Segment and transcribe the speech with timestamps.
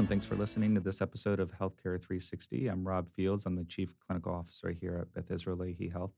[0.00, 2.68] And thanks for listening to this episode of Healthcare 360.
[2.68, 3.44] I'm Rob Fields.
[3.44, 6.14] I'm the Chief Clinical Officer here at Beth Israel Lahey Health.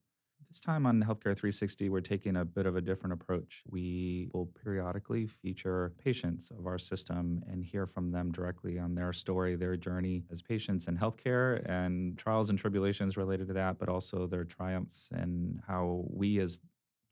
[0.48, 3.64] This time on Healthcare 360, we're taking a bit of a different approach.
[3.68, 9.12] We will periodically feature patients of our system and hear from them directly on their
[9.12, 13.88] story, their journey as patients in healthcare, and trials and tribulations related to that, but
[13.88, 16.60] also their triumphs and how we, as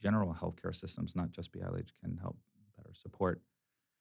[0.01, 2.39] general healthcare systems, not just BILH, can help
[2.77, 3.43] better support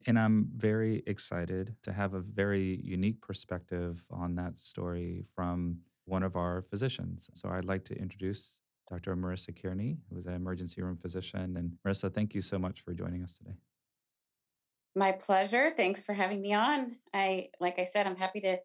[0.08, 6.24] and I'm very excited to have a very unique perspective on that story from one
[6.24, 7.30] of our physicians.
[7.34, 9.16] So I'd like to introduce Dr.
[9.16, 11.58] Marisa Kearney, who is an emergency room physician.
[11.58, 13.56] And Marisa, thank you so much for joining us today.
[14.96, 15.72] My pleasure.
[15.78, 16.96] Thanks for having me on.
[17.14, 18.58] I, like I said, I'm happy to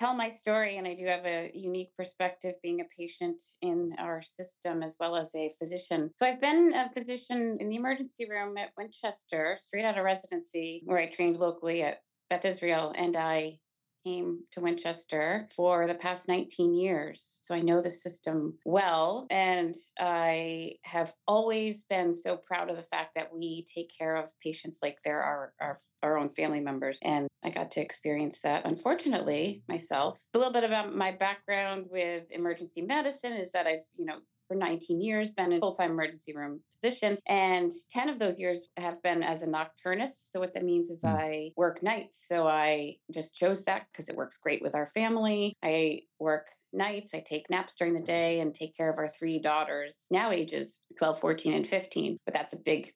[0.00, 4.22] tell my story, and I do have a unique perspective being a patient in our
[4.22, 6.10] system as well as a physician.
[6.14, 10.82] So I've been a physician in the emergency room at Winchester, straight out of residency,
[10.84, 13.58] where I trained locally at Beth Israel, and I
[14.04, 17.38] came to Winchester for the past 19 years.
[17.42, 19.26] So I know the system well.
[19.30, 24.30] And I have always been so proud of the fact that we take care of
[24.40, 26.98] patients like they're our, our, our own family members.
[27.02, 30.20] And I got to experience that, unfortunately, myself.
[30.34, 34.18] A little bit about my background with emergency medicine is that I've, you know,
[34.54, 37.18] for 19 years, been a full time emergency room physician.
[37.26, 40.30] And 10 of those years have been as a nocturnist.
[40.30, 41.10] So, what that means is mm.
[41.10, 42.24] I work nights.
[42.28, 45.54] So, I just chose that because it works great with our family.
[45.62, 47.14] I work nights.
[47.14, 50.80] I take naps during the day and take care of our three daughters, now ages
[50.98, 52.18] 12, 14, and 15.
[52.24, 52.92] But that's a big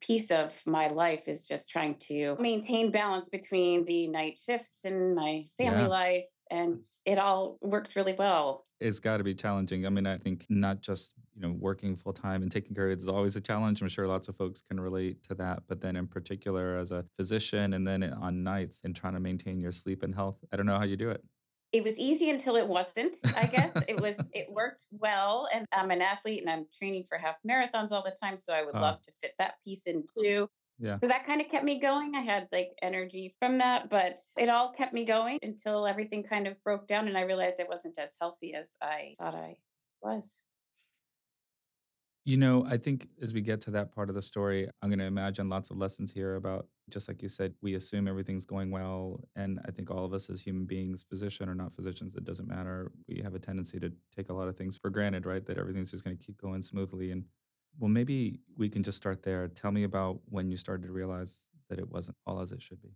[0.00, 5.14] piece of my life is just trying to maintain balance between the night shifts and
[5.14, 5.88] my family yeah.
[5.88, 9.86] life and it all works really well it's got to be challenging.
[9.86, 12.92] I mean, I think not just you know working full time and taking care of
[12.92, 13.80] it is always a challenge.
[13.80, 15.62] I'm sure lots of folks can relate to that.
[15.66, 19.58] But then in particular, as a physician, and then on nights and trying to maintain
[19.58, 21.24] your sleep and health, I don't know how you do it.
[21.72, 23.16] It was easy until it wasn't.
[23.34, 24.16] I guess it was.
[24.34, 28.14] It worked well, and I'm an athlete, and I'm training for half marathons all the
[28.22, 28.36] time.
[28.36, 30.48] So I would uh, love to fit that piece in too.
[30.78, 30.96] Yeah.
[30.96, 32.14] So that kind of kept me going.
[32.14, 36.46] I had like energy from that, but it all kept me going until everything kind
[36.46, 39.56] of broke down and I realized I wasn't as healthy as I thought I
[40.02, 40.44] was.
[42.26, 44.98] You know, I think as we get to that part of the story, I'm going
[44.98, 48.70] to imagine lots of lessons here about just like you said, we assume everything's going
[48.70, 49.20] well.
[49.36, 52.48] And I think all of us as human beings, physician or not physicians, it doesn't
[52.48, 52.92] matter.
[53.08, 55.44] We have a tendency to take a lot of things for granted, right?
[55.44, 57.10] That everything's just going to keep going smoothly.
[57.10, 57.24] And
[57.78, 59.48] well, maybe we can just start there.
[59.48, 62.80] Tell me about when you started to realize that it wasn't all as it should
[62.82, 62.90] be.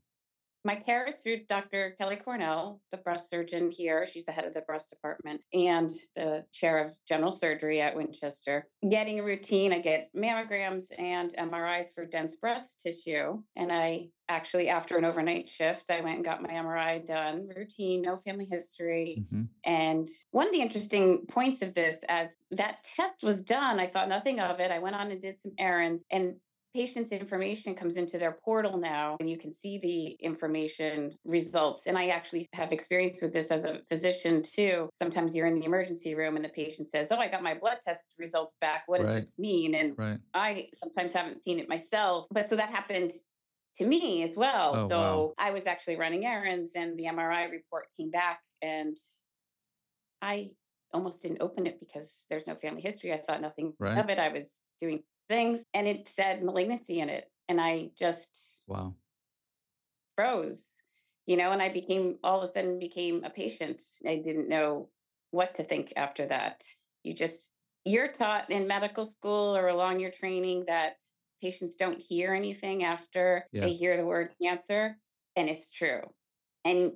[0.65, 1.95] My care is through Dr.
[1.99, 4.07] Kelly Cornell, the breast surgeon here.
[4.07, 8.69] She's the head of the breast department and the chair of general surgery at Winchester.
[8.91, 13.43] Getting a routine, I get mammograms and MRIs for dense breast tissue.
[13.57, 18.03] And I actually, after an overnight shift, I went and got my MRI done, routine,
[18.03, 19.25] no family history.
[19.25, 19.45] Mm-hmm.
[19.65, 24.09] And one of the interesting points of this, as that test was done, I thought
[24.09, 24.71] nothing of it.
[24.71, 26.05] I went on and did some errands.
[26.11, 26.35] And
[26.75, 31.97] patient's information comes into their portal now and you can see the information results and
[31.97, 36.15] i actually have experience with this as a physician too sometimes you're in the emergency
[36.15, 39.09] room and the patient says oh i got my blood test results back what does
[39.09, 39.21] right.
[39.21, 40.19] this mean and right.
[40.35, 43.13] i sometimes haven't seen it myself but so that happened
[43.77, 45.35] to me as well oh, so wow.
[45.39, 48.97] i was actually running errands and the mri report came back and
[50.21, 50.49] i
[50.93, 53.99] almost didn't open it because there's no family history i thought nothing right.
[53.99, 54.45] of it i was
[54.81, 57.31] doing things and it said malignancy in it.
[57.49, 58.29] And I just
[58.67, 58.95] wow
[60.19, 60.67] froze,
[61.27, 63.81] you know, and I became all of a sudden became a patient.
[64.05, 64.89] I didn't know
[65.31, 66.65] what to think after that.
[67.05, 67.51] You just
[67.85, 70.97] you're taught in medical school or along your training that
[71.41, 73.61] patients don't hear anything after yeah.
[73.61, 74.99] they hear the word cancer.
[75.37, 76.03] And it's true.
[76.65, 76.95] And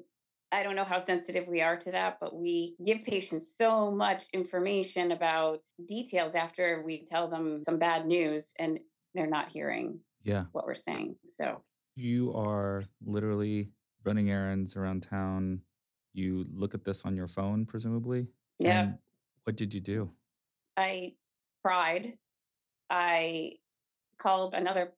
[0.53, 4.25] I don't know how sensitive we are to that, but we give patients so much
[4.35, 8.79] information about details after we tell them some bad news and
[9.15, 10.45] they're not hearing yeah.
[10.53, 11.17] what we're saying.
[11.39, 11.63] So
[11.97, 13.71] you are literally
[14.05, 15.63] running errands around town.
[16.13, 18.27] You look at this on your phone, presumably.
[18.59, 18.93] Yeah.
[19.45, 20.11] What did you do?
[20.77, 21.15] I
[21.65, 22.19] cried.
[22.91, 23.55] I
[24.19, 24.93] called another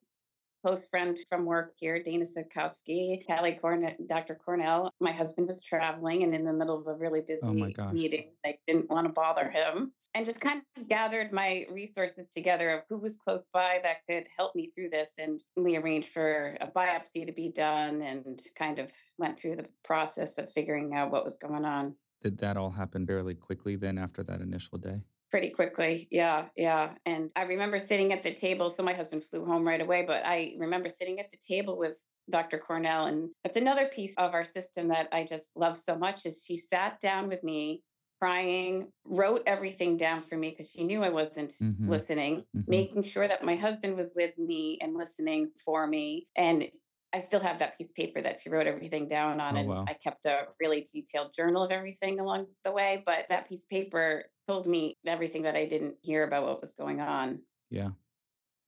[0.64, 4.34] close friend from work here, Dana Sikowski, Callie Cornell, Dr.
[4.34, 4.90] Cornell.
[4.98, 8.30] My husband was traveling and in the middle of a really oh busy oh meeting.
[8.46, 12.80] I didn't want to bother him and just kind of gathered my resources together of
[12.88, 15.12] who was close by that could help me through this.
[15.18, 19.68] And we arranged for a biopsy to be done and kind of went through the
[19.84, 21.94] process of figuring out what was going on.
[22.22, 25.02] Did that all happen fairly quickly then after that initial day?
[25.34, 26.06] Pretty quickly.
[26.12, 26.94] Yeah, yeah.
[27.06, 28.70] And I remember sitting at the table.
[28.70, 31.98] So my husband flew home right away, but I remember sitting at the table with
[32.30, 32.56] Dr.
[32.56, 33.06] Cornell.
[33.06, 36.56] And that's another piece of our system that I just love so much is she
[36.58, 37.82] sat down with me
[38.20, 41.88] crying, wrote everything down for me because she knew I wasn't Mhm.
[41.88, 42.64] listening, Mhm.
[42.68, 46.28] making sure that my husband was with me and listening for me.
[46.36, 46.70] And
[47.14, 49.68] I still have that piece of paper that she wrote everything down on, Oh, and
[49.68, 49.84] wow.
[49.88, 53.04] I kept a really detailed journal of everything along the way.
[53.06, 56.72] But that piece of paper told me everything that I didn't hear about what was
[56.72, 57.42] going on.
[57.70, 57.90] Yeah.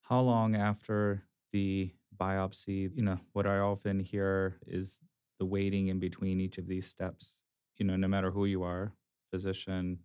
[0.02, 5.00] How long after the biopsy, you know, what I often hear is
[5.40, 7.42] the waiting in between each of these steps.
[7.78, 8.94] You know, no matter who you are,
[9.32, 9.98] physician,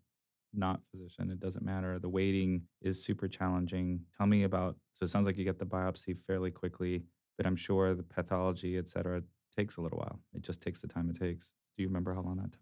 [0.53, 1.99] not physician, it doesn't matter.
[1.99, 4.01] The waiting is super challenging.
[4.17, 7.05] Tell me about, so it sounds like you get the biopsy fairly quickly,
[7.37, 9.21] but I'm sure the pathology, et cetera,
[9.55, 10.19] takes a little while.
[10.33, 11.53] It just takes the time it takes.
[11.75, 12.61] Do you remember how long that took?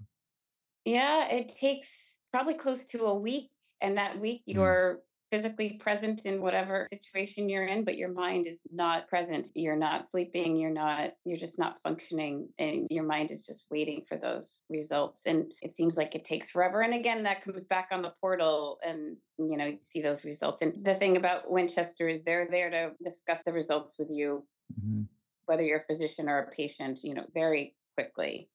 [0.86, 3.50] Yeah, it takes probably close to a week,
[3.82, 5.00] and that week Mm, you're
[5.32, 9.50] physically present in whatever situation you're in, but your mind is not present.
[9.54, 14.04] You're not sleeping, you're not you're just not functioning and your mind is just waiting
[14.08, 15.24] for those results.
[15.26, 16.82] And it seems like it takes forever.
[16.82, 20.62] And again, that comes back on the portal and you know, you see those results.
[20.62, 24.44] And the thing about Winchester is they're there to discuss the results with you,
[24.74, 25.08] mhm.
[25.46, 28.50] whether you're a physician or a patient, you know, very quickly.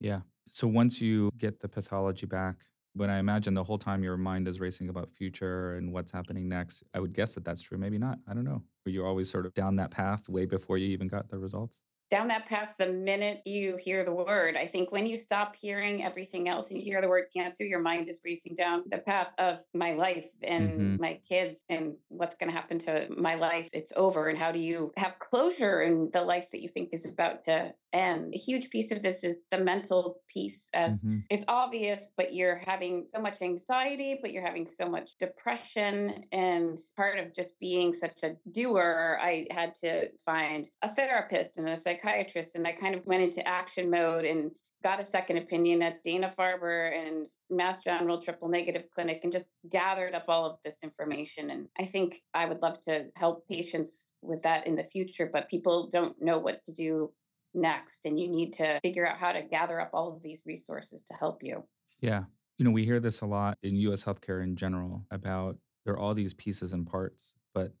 [0.00, 0.20] Yeah.
[0.50, 2.56] So once you get the pathology back,
[2.94, 6.48] when I imagine the whole time your mind is racing about future and what's happening
[6.48, 7.78] next, I would guess that that's true.
[7.78, 8.18] Maybe not.
[8.26, 8.62] I don't know.
[8.84, 11.80] Were you always sort of down that path way before you even got the results?
[12.10, 14.56] Down that path the minute you hear the word.
[14.56, 17.80] I think when you stop hearing everything else and you hear the word cancer, your
[17.80, 22.36] mind is racing down the path of my life and hmm my kids and what's
[22.36, 23.68] going to happen to my life.
[23.72, 24.28] It's over.
[24.28, 27.74] And how do you have closure in the life that you think is about to
[27.92, 28.32] end?
[28.34, 32.56] A huge piece of this is the mental piece, as hmm it's obvious, but you're
[32.56, 36.24] having so much anxiety, but you're having so much depression.
[36.32, 41.68] And part of just being such a doer, I had to find a therapist and
[41.68, 42.54] a psychiatrist.
[42.54, 44.50] And I kind of went into action mode and
[44.82, 49.46] got a second opinion at Dana Farber and Mass General Triple Negative Clinic and just
[49.70, 51.50] gathered up all of this information.
[51.50, 55.48] And I think I would love to help patients with that in the future, but
[55.48, 57.12] people don't know what to do
[57.54, 58.06] next.
[58.06, 61.14] And you need to figure out how to gather up all of these resources to
[61.14, 61.64] help you.
[62.00, 62.24] Yeah.
[62.56, 65.98] You know, we hear this a lot in US healthcare in general about there are
[65.98, 67.72] all these pieces and parts, but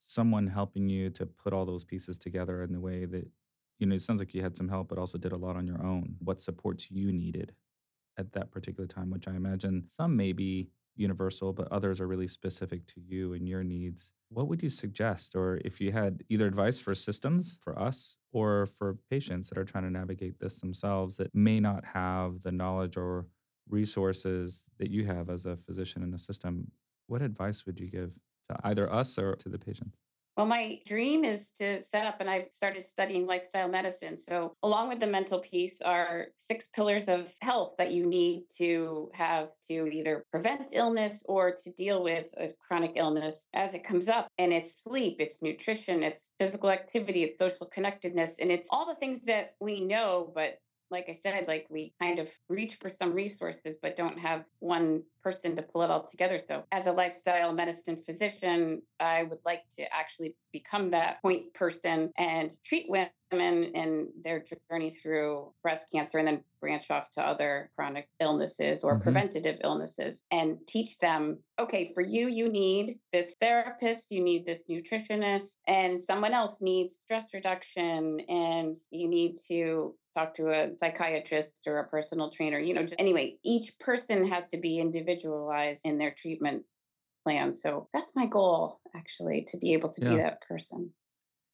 [0.00, 3.26] someone helping you to put all those pieces together in the way that,
[3.82, 5.66] you know, it sounds like you had some help, but also did a lot on
[5.66, 6.14] your own.
[6.20, 7.52] What supports you needed
[8.16, 12.28] at that particular time, which I imagine some may be universal, but others are really
[12.28, 14.12] specific to you and your needs.
[14.28, 15.34] What would you suggest?
[15.34, 19.64] Or if you had either advice for systems for us or for patients that are
[19.64, 23.26] trying to navigate this themselves that may not have the knowledge or
[23.68, 26.70] resources that you have as a physician in the system,
[27.08, 28.14] what advice would you give
[28.48, 29.96] to either us or to the patient?
[30.36, 34.16] Well, my dream is to set up, and I've started studying lifestyle medicine.
[34.18, 39.10] So, along with the mental piece, are six pillars of health that you need to
[39.12, 44.08] have to either prevent illness or to deal with a chronic illness as it comes
[44.08, 44.28] up.
[44.38, 48.96] And it's sleep, it's nutrition, it's physical activity, it's social connectedness, and it's all the
[48.96, 50.58] things that we know, but
[50.92, 55.02] like I said, like we kind of reach for some resources, but don't have one
[55.22, 56.38] person to pull it all together.
[56.46, 62.12] So, as a lifestyle medicine physician, I would like to actually become that point person
[62.18, 63.08] and treat women
[63.40, 68.96] and their journey through breast cancer and then branch off to other chronic illnesses or
[68.96, 74.44] hmm preventative illnesses and teach them okay, for you, you need this therapist, you need
[74.44, 80.70] this nutritionist, and someone else needs stress reduction, and you need to talk to a
[80.78, 82.58] psychiatrist or a personal trainer.
[82.58, 86.64] You know, just, anyway, each person has to be individualized in their treatment
[87.24, 87.54] plan.
[87.54, 90.90] So that's my goal, actually, to be able to be that person.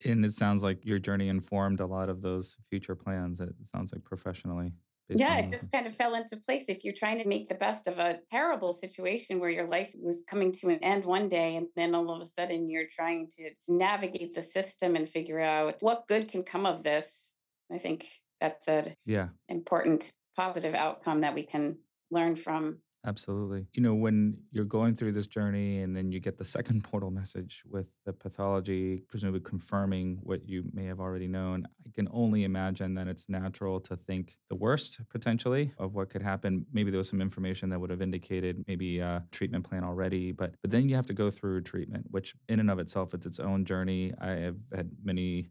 [0.04, 3.40] And it sounds like your journey informed a lot of those future plans.
[3.40, 4.74] It sounds like professionally
[5.12, 6.66] Yeah, it just kind of fell into place.
[6.68, 10.22] If you're trying to make the best of a terrible situation where your life was
[10.28, 13.50] coming to an end one day, and then all of a sudden you're trying to
[13.68, 17.34] navigate the system and figure out what good can come of this,
[17.72, 18.06] I think
[18.38, 19.30] that's a Yeah.
[19.48, 22.82] important positive outcome that we can learn from.
[23.06, 23.66] Absolutely.
[23.74, 27.10] You know, when you're going through this journey and then you get the second portal
[27.10, 32.44] message with the pathology, presumably confirming what you may have already known, I can only
[32.44, 36.66] imagine that it's natural to think the worst potentially of what could happen.
[36.72, 40.54] Maybe there was some information that would have indicated maybe a treatment plan already, but
[40.60, 43.38] but then you have to go through treatment, which in and of itself it's its
[43.38, 44.12] own journey.
[44.20, 45.50] I have had many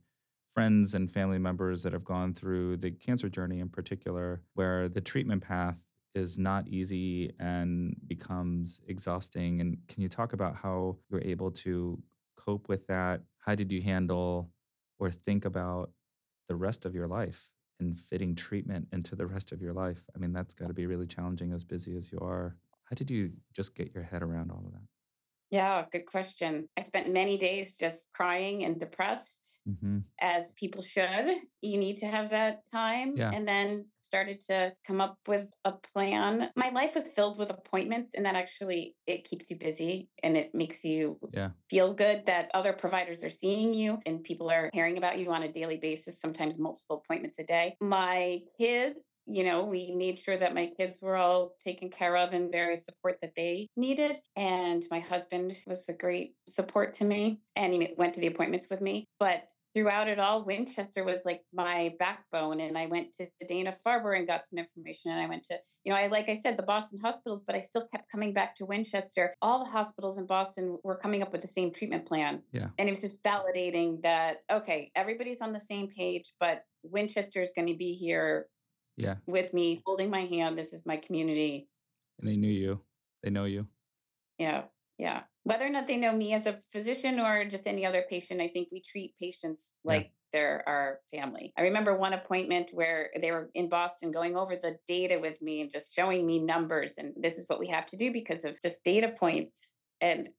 [0.53, 5.01] friends and family members that have gone through the cancer journey in particular, where the
[5.01, 5.85] treatment path
[6.17, 9.61] is not easy and becomes exhausting.
[9.61, 12.01] And can you talk about how you're able to
[12.35, 13.21] cope with that?
[13.39, 14.51] How did you handle
[14.99, 15.91] or think about
[16.47, 20.03] the rest of your life and fitting treatment into the rest of your life.
[20.15, 22.55] I mean, that's got to be really challenging as busy as you are.
[22.85, 24.81] How did you just get your head around all of that?
[25.49, 26.67] Yeah, good question.
[26.77, 31.37] I spent many days just crying and depressed, hmm as people should.
[31.61, 33.15] You need to have that time.
[33.15, 33.31] Yeah.
[33.31, 36.49] And then started to come up with a plan.
[36.55, 40.55] My life was filled with appointments, and that actually it keeps you busy and it
[40.55, 41.51] makes you Yeah.
[41.69, 45.43] feel good that other providers are seeing you and people are hearing about you on
[45.43, 47.75] a daily basis, sometimes multiple appointments a day.
[47.81, 52.31] My kids, you know, we made sure that my kids were all taken care of
[52.33, 54.19] and various support that they needed.
[54.37, 58.67] And my husband was a great support to me and he went to the appointments
[58.69, 59.05] with me.
[59.19, 62.61] But throughout it all, Winchester was like my backbone.
[62.61, 65.11] And I went to Dana Farber and got some information.
[65.11, 67.59] And I went to, you know, I like I said, the Boston hospitals, but I
[67.59, 69.35] still kept coming back to Winchester.
[69.39, 72.41] All the hospitals in Boston were coming up with the same treatment plan.
[72.51, 72.69] Yeah.
[72.79, 77.51] And it was just validating that, okay, everybody's on the same page, but Winchester is
[77.55, 78.47] going to be here
[78.95, 79.17] Yeah.
[79.27, 80.57] with me, holding my hand.
[80.57, 81.69] This is my community.
[82.19, 82.81] And they knew you.
[83.21, 83.67] They know you.
[84.39, 84.63] Yeah.
[84.97, 85.23] Yeah.
[85.43, 88.47] Whether or not they know me as a physician or just any other patient, I
[88.47, 90.03] think we treat patients Yeah.
[90.03, 91.53] like they're our family.
[91.57, 95.61] I remember one appointment where they were in Boston going over the data with me
[95.61, 96.95] and just showing me numbers.
[96.97, 99.73] And this is what we have to do because of just data points.
[100.01, 100.29] And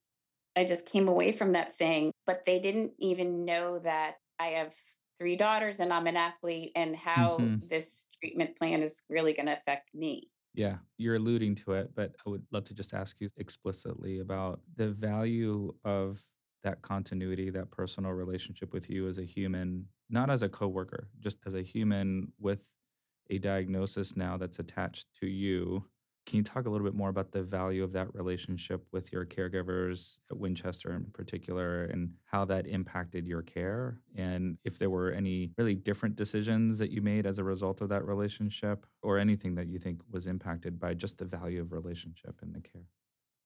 [0.55, 4.75] I just came away from that saying, but they didn't even know that I have
[5.19, 9.47] three daughters and I'm an athlete and how hmm this treatment plan is really going
[9.47, 10.29] to affect me.
[10.59, 14.59] Yeah, you're alluding to it, but I would love to just ask you explicitly about
[14.75, 16.21] the value of
[16.63, 21.37] that continuity, that personal relationship with you as a human, not as a coworker, just
[21.45, 22.67] as a human with
[23.29, 25.85] a diagnosis now that's attached to you.
[26.29, 29.25] Can you talk a little bit more about the value of that relationship with your
[29.25, 33.99] caregivers at Winchester in particular and how that impacted your care?
[34.15, 37.89] And if there were any really different decisions that you made as a result of
[37.89, 42.35] that relationship or anything that you think was impacted by just the value of relationship
[42.41, 42.85] and the care?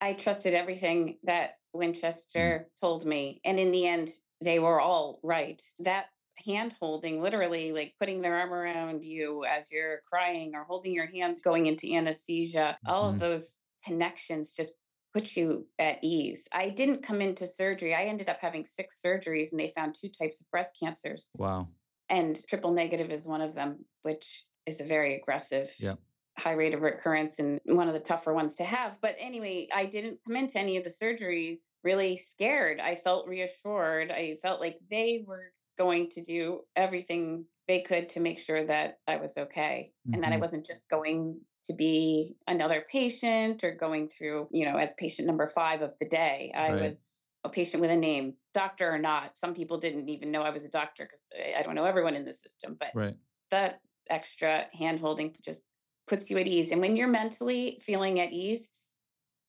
[0.00, 3.40] I trusted everything that Mm, Winchester told me.
[3.44, 5.62] And in the end, they were all right.
[5.80, 10.92] That hand holding, literally like putting their arm around you as you're crying or holding
[10.92, 13.20] your hand going into anesthesia, all of mhm.
[13.20, 14.72] those connections just
[15.12, 16.48] put you at ease.
[16.52, 17.94] I didn't come into surgery.
[17.94, 21.30] I ended up having six surgeries and they found two types of breast cancers.
[21.36, 21.68] Wow.
[22.08, 25.98] And triple negative is one of them, which is a very aggressive Yep.
[26.36, 29.00] high rate of recurrence and one of the tougher ones to have.
[29.00, 32.80] But anyway, I didn't come into any of the surgeries really scared.
[32.80, 34.10] I felt reassured.
[34.10, 38.98] I felt like they were going to do everything they could to make sure that
[39.06, 43.74] I was okay and that I hmm wasn't just going to be another patient or
[43.74, 46.52] going through, you know, as patient number five of the day.
[46.54, 46.80] I Right.
[46.80, 49.36] was a patient with a name, doctor or not.
[49.38, 52.14] Some people didn't even know I was a doctor because I I don't know everyone
[52.14, 53.16] in the system, but Right.
[53.50, 55.60] that extra hand holding just
[56.06, 56.70] puts you at ease.
[56.70, 58.70] And when you're mentally feeling at ease,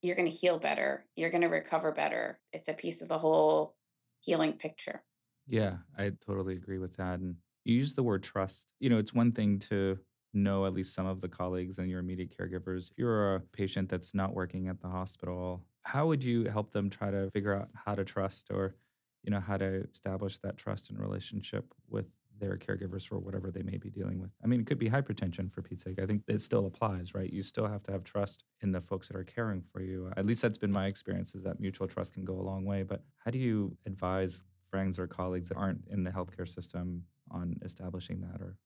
[0.02, 1.06] you're going to heal better.
[1.16, 2.40] You're going to recover better.
[2.52, 3.76] It's a piece of the whole
[4.20, 5.04] healing picture.
[5.46, 7.20] Yeah, I totally agree with that.
[7.20, 8.72] And you use the word trust.
[8.80, 9.98] You know, it's one thing to
[10.34, 12.90] know at least some of the colleagues and your immediate caregivers.
[12.90, 16.90] If you're a patient that's not working at the hospital, how would you help them
[16.90, 18.74] try to figure out how to trust or,
[19.22, 22.06] you know, how to establish that trust and relationship with
[22.38, 24.30] their caregivers for whatever they may be dealing with?
[24.44, 26.00] I mean, it could be hypertension for Pete's sake.
[26.02, 27.32] I think it still applies, right?
[27.32, 30.10] You still have to have trust in the folks that are caring for you.
[30.16, 32.82] At least that's been my experience is that mutual trust can go a long way.
[32.82, 37.56] But how do you advise friends or colleagues that aren't in the healthcare system on
[37.62, 38.56] establishing that or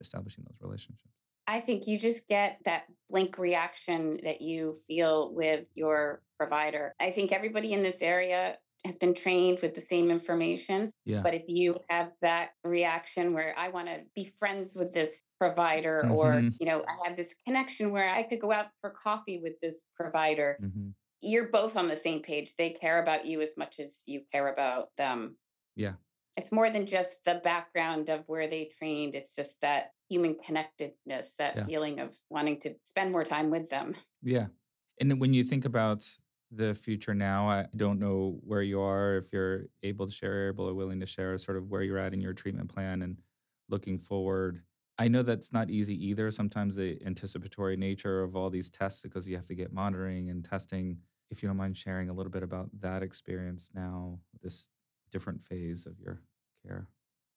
[0.00, 1.14] establishing those relationships.
[1.46, 6.94] I think you just get that blink reaction that you feel with your provider.
[7.00, 10.92] I think everybody in this area has been trained with the same information.
[11.04, 11.22] Yeah.
[11.22, 16.08] But if you have that reaction where I want to be friends with this provider,
[16.08, 19.40] or, hmm you know, I have this connection where I could go out for coffee
[19.42, 20.90] with this provider, hmm
[21.20, 22.54] you're both on the same page.
[22.56, 25.36] They care about you as much as you care about them.
[25.76, 25.94] Yeah.
[26.36, 29.14] It's more than just the background of where they trained.
[29.14, 31.64] It's just that human connectedness, that Yeah.
[31.66, 33.96] feeling of wanting to spend more time with them.
[34.22, 34.48] Yeah.
[35.00, 36.06] And when you think about
[36.50, 40.68] the future now, I don't know where you are, if you're able to share, able
[40.68, 43.22] or willing to share sort of where you're at in your treatment plan and
[43.68, 44.62] looking forward.
[44.98, 46.30] I know that's not easy either.
[46.30, 50.44] Sometimes the anticipatory nature of all these tests because you have to get monitoring and
[50.44, 50.98] testing.
[51.30, 54.68] If you don't mind sharing a little bit about that experience now, this
[55.10, 56.22] different phase of your
[56.66, 56.88] care.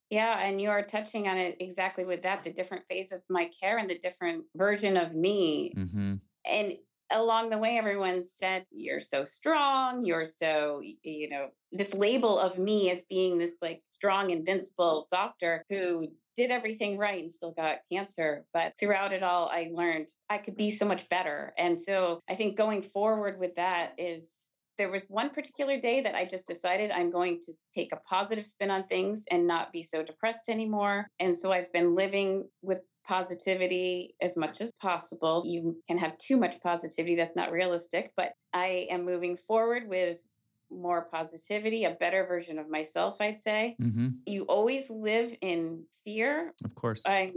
[0.10, 3.50] Yeah, and you are touching on it exactly with that the different phase of my
[3.60, 5.74] care and the different version of me.
[5.76, 6.16] hmm
[6.46, 6.74] And
[7.12, 10.06] along the way, everyone said, You're so strong.
[10.06, 15.64] You're so, you know, this label of me as being this like strong, invincible doctor
[15.70, 18.46] who did everything right and still got cancer.
[18.54, 21.54] But throughout it all, I learned I could be so much better.
[21.58, 24.24] And so I think going forward with that is
[24.78, 28.46] there was one particular day that I just decided I'm going to take a positive
[28.46, 31.08] spin on things and not be so depressed anymore.
[31.20, 35.44] And so I've been living with positivity as much as possible.
[35.46, 40.18] You can have too much positivity, that's not realistic, but I am moving forward with
[40.72, 43.76] more positivity, a better version of myself, I'd say.
[43.82, 44.10] Mm-hmm.
[44.26, 46.54] You always live in fear.
[46.64, 47.02] Of course.
[47.06, 47.34] I'm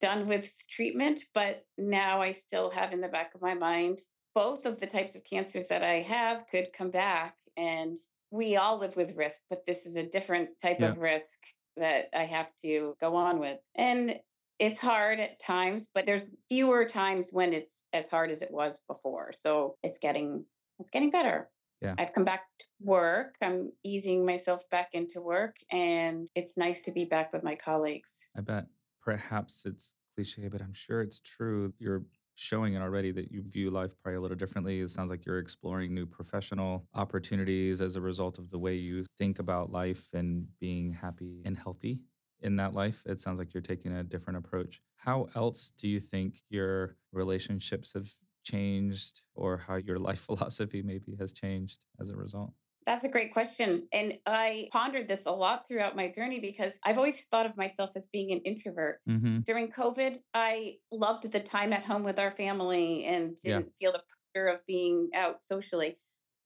[0.00, 4.00] done with treatment, but now I still have in the back of my mind
[4.36, 7.36] both of the types of cancers that I have could come back.
[7.56, 7.96] And
[8.30, 10.90] we all live with risk, but this is a different type Yeah.
[10.90, 11.30] of risk
[11.78, 13.58] that I have to go on with.
[13.74, 14.20] And
[14.58, 18.78] it's hard at times, but there's fewer times when it's as hard as it was
[18.86, 19.32] before.
[19.32, 20.44] So it's getting
[20.78, 21.50] it's getting better.
[21.80, 21.94] Yeah.
[21.96, 23.36] I've come back to work.
[23.40, 28.28] I'm easing myself back into work and it's nice to be back with my colleagues.
[28.36, 28.66] I bet.
[29.00, 31.72] Perhaps it's cliche, but I'm sure it's true.
[31.78, 32.04] You're
[32.36, 34.80] showing it already that you view life probably a little differently.
[34.80, 39.06] It sounds like you're exploring new professional opportunities as a result of the way you
[39.18, 42.00] think about life and being happy and healthy
[42.40, 43.02] in that life.
[43.06, 44.80] It sounds like you're taking a different approach.
[44.96, 48.14] How else do you think your relationships have
[48.44, 52.52] changed or how your life philosophy maybe has changed as a result?
[52.86, 53.88] That's a great question.
[53.92, 57.90] And I pondered this a lot throughout my journey because I've always thought of myself
[57.96, 59.00] as being an introvert.
[59.08, 59.40] Mm-hmm.
[59.40, 64.02] During COVID, I loved the time at home with our family and didn't feel the
[64.32, 65.98] pressure of being out socially.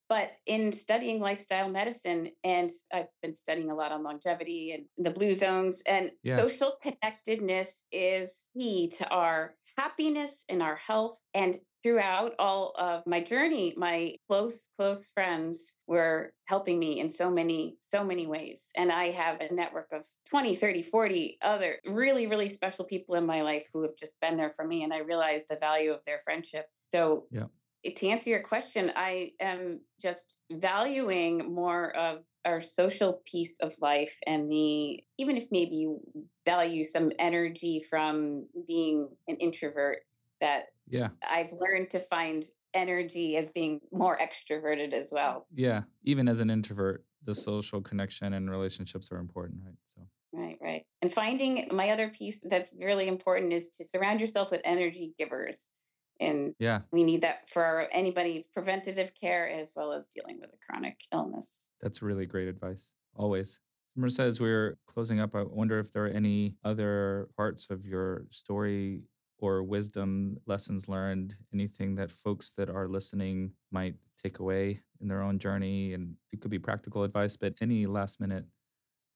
[0.09, 5.13] But in studying lifestyle medicine, and I've been studying a lot on longevity and the
[5.13, 6.37] blue zones, and Yeah.
[6.39, 11.17] social connectedness is key to our happiness and our health.
[11.35, 17.31] And throughout all of my journey, my close, close friends were helping me in so
[17.31, 18.69] many, so many ways.
[18.77, 23.25] And I have a network of 20, 30, 40 other really, really special people in
[23.25, 24.85] my life who have just been there for me.
[24.85, 26.67] And I realized the value of their friendship.
[26.93, 27.47] So Yeah.
[27.85, 34.13] To answer your question, I am just valuing more of our social piece of life
[34.27, 36.01] and the even if maybe you
[36.47, 39.99] value some energy from being an introvert
[40.41, 41.09] that Yeah.
[41.29, 45.47] I've learned to find energy as being more extroverted as well.
[45.55, 45.83] Yeah.
[46.05, 49.77] Even as an introvert, the social connection and relationships are important, right?
[49.95, 50.83] So, Right, right.
[51.03, 55.71] And finding my other piece that's really important is to surround yourself with energy givers.
[56.21, 60.59] And yeah, we need that for anybody preventative care as well as dealing with a
[60.65, 61.71] chronic illness.
[61.81, 62.93] that's really great advice.
[63.15, 63.59] Always.
[63.99, 68.27] Marisa, as we're closing up, I wonder if there are any other parts of your
[68.31, 69.03] story
[69.39, 75.23] or wisdom, lessons learned, anything that folks that are listening might take away in their
[75.23, 75.95] own journey.
[75.95, 78.45] And it could be practical advice, but any last minute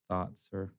[0.09, 0.73] thoughts or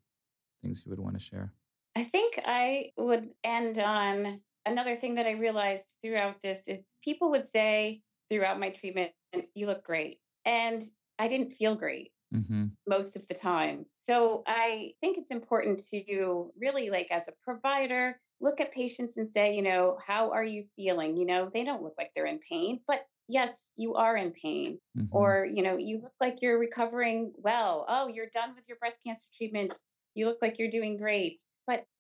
[0.62, 1.54] things you would want to share?
[1.96, 7.30] I think I would end on another thing that I realized throughout this is people
[7.32, 9.12] would say throughout my treatment,
[9.54, 10.20] you look great.
[10.46, 12.66] And I didn't feel great Mm-hmm.
[12.88, 13.86] most of the time.
[14.02, 19.30] So I think it's important to really, like, as a provider, look at patients and
[19.30, 21.16] say, you know, how are you feeling?
[21.16, 24.80] You know, they don't look like they're in pain, but yes, you are in pain.
[24.98, 25.16] Mm-hmm.
[25.16, 27.86] Or, you know, you look like you're recovering well.
[27.88, 29.78] Oh, you're done with your breast cancer treatment.
[30.14, 31.42] You look like you're doing great.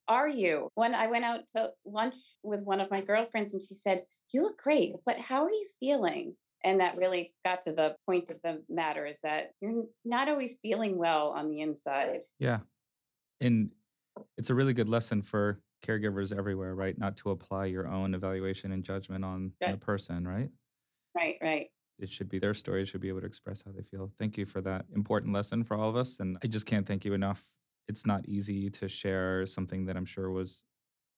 [0.07, 0.69] Are you?
[0.75, 4.43] When I went out to lunch with one of my girlfriends and she said, You
[4.43, 6.35] look great, but how are you feeling?
[6.63, 10.55] And that really got to the point of the matter is that you're not always
[10.61, 12.21] feeling well on the inside.
[12.39, 12.59] Yeah.
[13.39, 13.69] And
[14.37, 16.97] it's a really good lesson for caregivers everywhere, right?
[16.97, 20.49] Not to apply your own evaluation and judgment on the person, right?
[21.15, 21.67] Right, right.
[21.99, 24.11] it should be their story, should be able to express how they feel.
[24.17, 26.19] Thank you for that important lesson for all of us.
[26.19, 27.43] And I just can't thank you enough.
[27.87, 30.63] It's not easy to share something that I'm sure was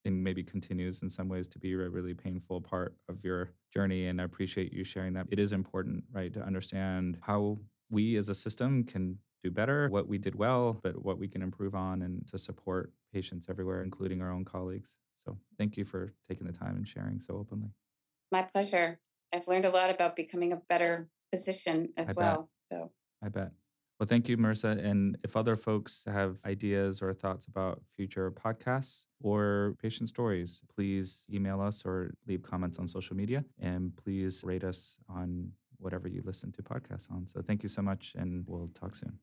[0.06, 4.08] and maybe continues in some ways to be a really painful part of your journey.
[4.08, 5.28] And I appreciate you sharing that.
[5.30, 7.58] It is important, right, to understand how
[7.90, 11.42] we as a system can do better, what we did well, but what we can
[11.42, 14.98] improve on, and to support patients everywhere, including our own colleagues.
[15.18, 17.70] So thank you for taking the time and sharing so openly.
[18.32, 19.00] My pleasure.
[19.34, 22.16] I've learned a lot about becoming a better physician as I bet.
[22.16, 22.50] well.
[22.72, 23.52] So I bet.
[24.00, 24.78] Well, thank you, Marisa.
[24.84, 31.26] And if other folks have ideas or thoughts about future podcasts or patient stories, please
[31.34, 33.44] email us or leave comments on social media.
[33.60, 37.26] And please rate us on whatever you listen to podcasts on.
[37.26, 39.18] So thank you so much, and we'll talk soon.